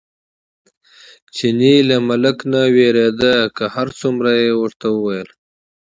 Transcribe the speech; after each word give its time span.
چیني 1.35 1.75
له 1.89 1.97
ملکه 2.07 2.45
نه 2.51 2.61
وېرېده، 2.75 3.33
که 3.55 3.65
هر 3.75 3.87
څومره 3.99 4.29
یې 4.41 4.49
ورته 4.61 4.87
وویل. 4.91 5.29